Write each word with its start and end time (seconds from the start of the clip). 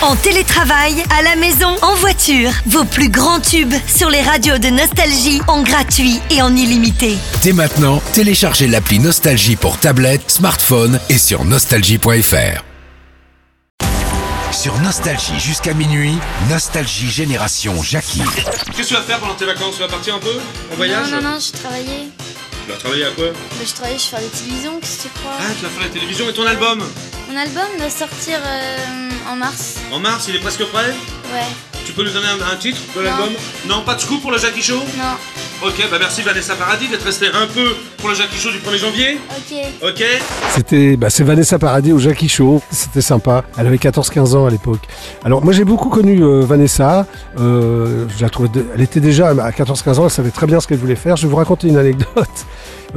En 0.00 0.14
télétravail, 0.14 1.02
à 1.10 1.22
la 1.22 1.34
maison, 1.34 1.74
en 1.82 1.94
voiture, 1.96 2.52
vos 2.66 2.84
plus 2.84 3.08
grands 3.08 3.40
tubes 3.40 3.74
sur 3.88 4.08
les 4.10 4.22
radios 4.22 4.58
de 4.58 4.68
Nostalgie 4.68 5.42
en 5.48 5.62
gratuit 5.62 6.20
et 6.30 6.40
en 6.40 6.54
illimité. 6.54 7.16
Dès 7.42 7.52
maintenant, 7.52 8.00
téléchargez 8.14 8.68
l'appli 8.68 9.00
Nostalgie 9.00 9.56
pour 9.56 9.76
tablette, 9.78 10.30
smartphone 10.30 11.00
et 11.08 11.18
sur 11.18 11.44
nostalgie.fr. 11.44 12.62
Sur 14.52 14.78
Nostalgie 14.78 15.40
jusqu'à 15.40 15.74
minuit, 15.74 16.16
Nostalgie 16.48 17.10
Génération 17.10 17.82
Jackie. 17.82 18.22
Qu'est-ce 18.76 18.82
que 18.82 18.82
tu 18.86 18.94
vas 18.94 19.02
faire 19.02 19.18
pendant 19.18 19.34
tes 19.34 19.46
vacances? 19.46 19.74
Tu 19.74 19.80
vas 19.82 19.88
partir 19.88 20.14
un 20.14 20.20
peu? 20.20 20.38
En 20.72 20.76
voyage? 20.76 21.10
Non, 21.10 21.20
non, 21.20 21.30
non, 21.30 21.38
je 21.40 21.60
travaillais. 21.60 22.08
Tu 22.66 22.70
vas 22.72 22.78
travailler 22.78 23.04
à 23.04 23.10
quoi? 23.10 23.30
Bah, 23.30 23.64
je 23.66 23.72
travaillais, 23.74 23.98
je 23.98 24.04
fais 24.04 24.20
des 24.20 24.28
télévisions, 24.28 24.78
qu'est-ce 24.80 24.98
que 24.98 25.02
tu 25.02 25.08
crois? 25.20 25.32
Ah, 25.40 25.52
tu 25.58 25.64
vas 25.64 25.70
faire 25.70 25.82
la 25.82 25.88
télévision 25.88 26.28
et 26.28 26.32
ton 26.32 26.46
album? 26.46 26.84
Mon 27.30 27.36
album 27.36 27.66
va 27.78 27.90
sortir 27.90 28.38
euh, 28.46 29.07
mars. 29.38 29.76
En 29.92 29.98
mars, 30.00 30.26
il 30.28 30.36
est 30.36 30.40
presque 30.40 30.64
prêt 30.66 30.94
Ouais, 31.32 31.46
Tu 31.86 31.92
peux 31.92 32.02
nous 32.04 32.10
donner 32.10 32.26
un, 32.28 32.52
un 32.52 32.56
titre 32.56 32.80
de 32.94 33.00
Non. 33.00 33.04
l'album 33.04 33.32
Non, 33.66 33.82
pas 33.82 33.94
de 33.94 34.00
scoop 34.00 34.20
pour 34.20 34.30
le 34.30 34.38
Jackie 34.38 34.62
Show 34.62 34.76
non, 34.96 35.16
Ok, 35.60 35.74
bah 35.90 35.96
merci 35.98 36.22
Vanessa 36.22 36.54
Paradis 36.54 36.86
d'être 36.88 37.02
restée 37.04 37.26
un 37.26 37.46
peu 37.52 37.74
pour 37.96 38.08
le 38.10 38.14
Jackie 38.14 38.36
Show 38.38 38.50
du 38.50 38.58
1er 38.58 38.78
janvier. 38.78 39.18
ok. 39.28 39.88
Ok 39.88 40.04
C'était, 40.54 40.96
bah, 40.96 41.10
c'est 41.10 41.24
Vanessa 41.24 41.58
Paradis 41.58 41.92
au 41.92 41.98
Jackie 41.98 42.28
Show. 42.28 42.62
C'était 42.70 43.00
sympa. 43.00 43.42
Elle 43.58 43.66
avait 43.66 43.76
14-15 43.76 44.36
ans 44.36 44.46
à 44.46 44.50
l'époque. 44.50 44.78
Alors 45.24 45.42
moi 45.42 45.52
j'ai 45.52 45.64
beaucoup 45.64 45.88
connu 45.88 46.22
euh, 46.22 46.42
Vanessa. 46.42 47.06
Euh, 47.40 48.06
je 48.16 48.22
la 48.22 48.30
trouvais, 48.30 48.48
de- 48.50 48.66
elle 48.72 48.82
était 48.82 49.00
déjà 49.00 49.30
à 49.30 49.50
14-15 49.50 49.98
ans. 49.98 50.04
Elle 50.04 50.10
savait 50.10 50.30
très 50.30 50.46
bien 50.46 50.60
ce 50.60 50.68
qu'elle 50.68 50.78
voulait 50.78 50.94
faire. 50.94 51.16
Je 51.16 51.22
vais 51.26 51.30
vous 51.30 51.36
raconter 51.36 51.66
une 51.66 51.76
anecdote. 51.76 52.06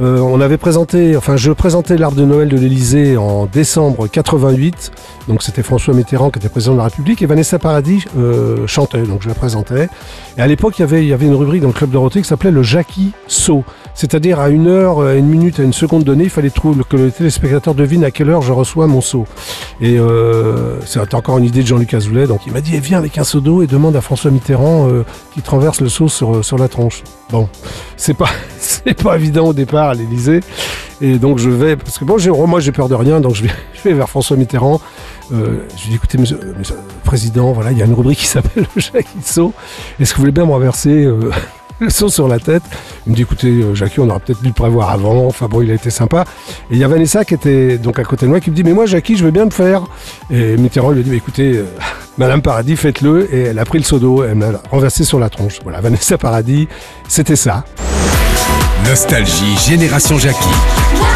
Euh, 0.00 0.20
on 0.20 0.40
avait 0.40 0.56
présenté, 0.56 1.18
enfin 1.18 1.36
je 1.36 1.52
présentais 1.52 1.98
l'arbre 1.98 2.16
de 2.16 2.24
Noël 2.24 2.48
de 2.48 2.56
l'Elysée 2.56 3.18
en 3.18 3.44
décembre 3.44 4.06
88. 4.06 4.90
Donc 5.28 5.42
c'était 5.42 5.62
François 5.62 5.92
Mitterrand 5.92 6.30
qui 6.30 6.38
était 6.38 6.48
président 6.48 6.72
de 6.72 6.78
la 6.78 6.84
République 6.84 7.20
et 7.20 7.26
Vanessa 7.26 7.58
Paradis 7.58 8.04
euh, 8.16 8.66
chantait. 8.66 9.02
Donc 9.02 9.20
je 9.22 9.28
la 9.28 9.34
présentais. 9.34 9.90
Et 10.38 10.40
à 10.40 10.46
l'époque 10.46 10.78
il 10.78 10.82
y 10.82 10.84
avait, 10.84 11.02
il 11.02 11.08
y 11.08 11.12
avait 11.12 11.26
une 11.26 11.34
rubrique 11.34 11.60
dans 11.60 11.68
le 11.68 11.74
club 11.74 11.90
Dorothée 11.90 12.22
qui 12.22 12.28
s'appelait 12.28 12.51
le 12.52 12.62
Jackie 12.62 13.12
Saut. 13.26 13.64
C'est-à-dire 13.94 14.40
à 14.40 14.48
une 14.48 14.68
heure, 14.68 15.00
à 15.00 15.14
une 15.14 15.26
minute, 15.26 15.60
à 15.60 15.62
une 15.62 15.72
seconde 15.72 16.04
donnée, 16.04 16.24
il 16.24 16.30
fallait 16.30 16.50
que 16.50 16.96
le 16.96 17.10
téléspectateur 17.10 17.74
devine 17.74 18.04
à 18.04 18.10
quelle 18.10 18.30
heure 18.30 18.42
je 18.42 18.52
reçois 18.52 18.86
mon 18.86 19.00
seau. 19.00 19.26
Et 19.80 19.98
euh, 19.98 20.80
c'était 20.86 21.14
encore 21.14 21.38
une 21.38 21.44
idée 21.44 21.62
de 21.62 21.66
Jean-Luc 21.66 21.92
Azoulay, 21.92 22.26
donc 22.26 22.40
il 22.46 22.52
m'a 22.52 22.60
dit 22.60 22.72
eh, 22.74 22.80
viens 22.80 22.98
avec 22.98 23.18
un 23.18 23.24
seau 23.24 23.40
d'eau 23.40 23.62
et 23.62 23.66
demande 23.66 23.96
à 23.96 24.00
François 24.00 24.30
Mitterrand 24.30 24.88
euh, 24.88 25.04
qui 25.34 25.42
te 25.42 25.50
renverse 25.50 25.80
le 25.80 25.88
seau 25.88 26.08
sur, 26.08 26.58
la 26.58 26.68
tronche. 26.68 27.02
Bon, 27.30 27.48
c'est 27.96 28.14
pas 28.14 28.30
c'est 28.58 28.94
pas 29.02 29.16
évident 29.16 29.48
au 29.48 29.52
départ 29.52 29.90
à 29.90 29.94
l'Élysée. 29.94 30.40
Et 31.00 31.18
donc 31.18 31.38
je 31.38 31.50
vais, 31.50 31.76
parce 31.76 31.98
que 31.98 32.04
bon, 32.04 32.46
moi 32.46 32.60
j'ai 32.60 32.72
peur 32.72 32.88
de 32.88 32.94
rien, 32.94 33.20
donc 33.20 33.34
je 33.34 33.44
vais, 33.84 33.92
vers 33.92 34.08
François 34.08 34.36
Mitterrand. 34.36 34.80
Euh, 35.32 35.66
je 35.76 35.82
lui 35.84 35.90
dis 35.90 35.94
écoutez, 35.96 36.18
monsieur, 36.18 36.38
euh, 36.42 36.54
le 36.58 36.64
président, 37.04 37.52
voilà, 37.52 37.72
il 37.72 37.78
y 37.78 37.82
a 37.82 37.86
une 37.86 37.94
rubrique 37.94 38.18
qui 38.18 38.26
s'appelle 38.26 38.66
le 38.74 38.80
Jackie 38.80 39.22
Saut. 39.22 39.52
Est-ce 39.98 40.12
que 40.12 40.16
vous 40.16 40.22
voulez 40.22 40.32
bien 40.32 40.44
me 40.44 40.52
renverser 40.52 41.04
euh, 41.04 41.30
le 41.84 41.90
seau 41.90 42.08
sur 42.08 42.28
la 42.28 42.38
tête 42.38 42.62
Il 43.06 43.12
me 43.12 43.16
dit 43.16 43.22
écoutez, 43.22 43.48
euh, 43.48 43.74
Jackie, 43.74 44.00
on 44.00 44.08
aurait 44.08 44.20
peut-être 44.20 44.40
dû 44.40 44.48
le 44.48 44.54
prévoir 44.54 44.90
avant. 44.90 45.26
Enfin 45.26 45.46
bon, 45.46 45.62
il 45.62 45.70
a 45.70 45.74
été 45.74 45.90
sympa. 45.90 46.24
Et 46.70 46.74
il 46.74 46.78
y 46.78 46.84
a 46.84 46.88
Vanessa 46.88 47.24
qui 47.24 47.34
était 47.34 47.78
donc 47.78 47.98
à 47.98 48.04
côté 48.04 48.26
de 48.26 48.30
moi 48.30 48.40
qui 48.40 48.50
me 48.50 48.56
dit 48.56 48.64
mais 48.64 48.72
moi, 48.72 48.86
Jackie, 48.86 49.16
je 49.16 49.24
veux 49.24 49.30
bien 49.30 49.44
le 49.44 49.50
faire. 49.50 49.82
Et 50.30 50.56
Mitterrand 50.56 50.90
lui 50.90 51.02
dit 51.02 51.10
mais 51.10 51.16
écoutez, 51.16 51.56
euh, 51.56 51.64
Madame 52.18 52.42
Paradis, 52.42 52.76
faites-le. 52.76 53.32
Et 53.34 53.42
elle 53.42 53.58
a 53.58 53.64
pris 53.64 53.78
le 53.78 53.84
seau 53.84 53.98
d'eau, 53.98 54.24
elle 54.24 54.36
me 54.36 54.52
l'a 54.52 54.62
renversé 54.70 55.04
sur 55.04 55.18
la 55.18 55.28
tronche. 55.28 55.58
Voilà, 55.62 55.80
Vanessa 55.82 56.18
Paradis, 56.18 56.68
c'était 57.08 57.36
ça. 57.36 57.64
Nostalgie 58.86 59.56
Génération 59.64 60.18
Jackie. 60.18 61.11